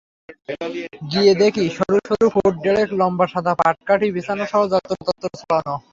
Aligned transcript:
গিয়ে 1.11 1.33
দেখি, 1.41 1.65
সরু 1.77 1.97
সরু 2.09 2.25
ফুট 2.33 2.53
দেড়েক 2.63 2.89
লম্বা 2.99 3.25
সাদা 3.33 3.53
পাটকাঠি 3.59 4.07
বিছানাসহ 4.15 4.61
যত্রতত্র 4.71 5.25
ছড়ানো। 5.41 5.75